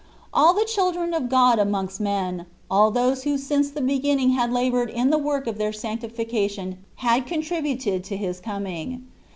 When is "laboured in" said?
4.51-5.11